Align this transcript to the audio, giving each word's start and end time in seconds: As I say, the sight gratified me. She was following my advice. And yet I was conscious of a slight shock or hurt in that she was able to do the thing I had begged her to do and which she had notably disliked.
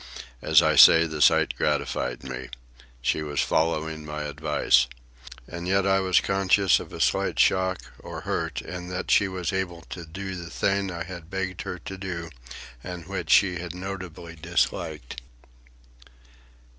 As 0.41 0.63
I 0.63 0.75
say, 0.77 1.05
the 1.05 1.21
sight 1.21 1.53
gratified 1.55 2.23
me. 2.23 2.49
She 3.03 3.21
was 3.21 3.39
following 3.39 4.03
my 4.03 4.23
advice. 4.23 4.87
And 5.47 5.67
yet 5.67 5.85
I 5.85 5.99
was 5.99 6.19
conscious 6.19 6.79
of 6.79 6.91
a 6.91 6.99
slight 6.99 7.37
shock 7.39 7.79
or 7.99 8.21
hurt 8.21 8.63
in 8.63 8.87
that 8.87 9.11
she 9.11 9.27
was 9.27 9.53
able 9.53 9.81
to 9.91 10.03
do 10.03 10.33
the 10.35 10.49
thing 10.49 10.89
I 10.89 11.03
had 11.03 11.29
begged 11.29 11.61
her 11.61 11.77
to 11.77 11.97
do 11.99 12.31
and 12.83 13.05
which 13.05 13.29
she 13.29 13.59
had 13.59 13.75
notably 13.75 14.35
disliked. 14.35 15.21